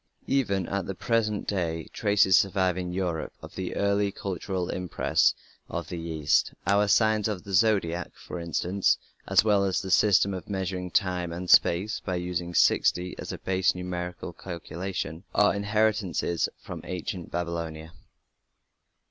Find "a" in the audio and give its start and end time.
13.31-13.37